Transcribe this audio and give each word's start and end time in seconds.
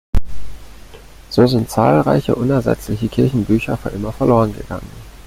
So 1.29 1.45
sind 1.45 1.69
zahlreiche 1.69 2.33
unersetzliche 2.33 3.07
Kirchenbücher 3.07 3.77
für 3.77 3.89
immer 3.89 4.11
verloren 4.11 4.51
gegangen. 4.51 4.89